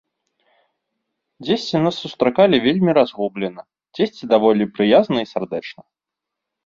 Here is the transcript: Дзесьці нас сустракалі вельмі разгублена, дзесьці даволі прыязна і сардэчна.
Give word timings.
Дзесьці 1.45 1.81
нас 1.85 1.95
сустракалі 2.05 2.55
вельмі 2.67 2.91
разгублена, 2.99 3.61
дзесьці 4.01 4.23
даволі 4.35 4.71
прыязна 4.79 5.17
і 5.27 5.31
сардэчна. 5.35 5.81